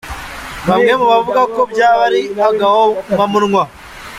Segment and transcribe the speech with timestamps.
[0.67, 3.63] Bamwe bavuga ko byaba ari agahomamunwa.